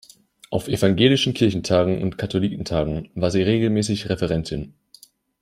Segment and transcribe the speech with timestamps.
[0.49, 4.73] Auf Evangelischen Kirchentagen und Katholikentagen war sie regelmäßig Referentin.